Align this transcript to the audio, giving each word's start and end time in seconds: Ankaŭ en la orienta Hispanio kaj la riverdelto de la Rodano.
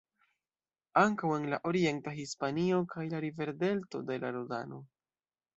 Ankaŭ 1.01 1.29
en 1.33 1.45
la 1.51 1.59
orienta 1.71 2.15
Hispanio 2.21 2.81
kaj 2.95 3.07
la 3.13 3.21
riverdelto 3.27 4.03
de 4.11 4.21
la 4.25 4.37
Rodano. 4.39 4.85